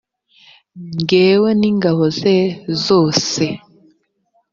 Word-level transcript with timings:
ngewe 0.99 1.49
n 1.59 1.63
ingabo 1.71 2.03
ze 2.19 2.37
zose 2.85 3.43